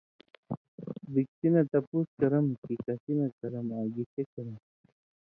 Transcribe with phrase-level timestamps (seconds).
[1.13, 4.55] بِکسی نہ تپُوس کرم کِھیں کسی نہ کرم آں گِشے کرم۔